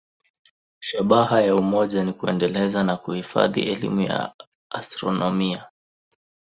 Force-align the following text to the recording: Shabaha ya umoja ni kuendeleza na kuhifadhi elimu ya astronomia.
Shabaha 0.79 1.41
ya 1.41 1.55
umoja 1.55 2.03
ni 2.03 2.13
kuendeleza 2.13 2.83
na 2.83 2.97
kuhifadhi 2.97 3.61
elimu 3.61 4.01
ya 4.01 4.33
astronomia. 4.69 5.69